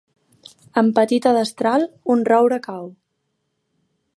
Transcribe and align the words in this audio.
Amb 0.81 0.95
petita 0.99 1.33
destral 1.35 1.85
un 2.15 2.25
roure 2.31 2.59
cau. 2.65 2.89